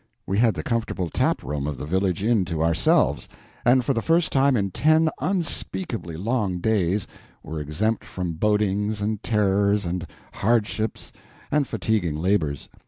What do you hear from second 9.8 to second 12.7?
and hardships and fatiguing labors.